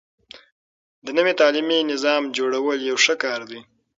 د 1.05 1.07
نوي 1.17 1.33
تعليمي 1.41 1.79
نظام 1.91 2.23
جوړول 2.37 2.77
يو 2.89 2.97
ښه 3.03 3.15
کار 3.23 3.39
دی. 3.49 3.59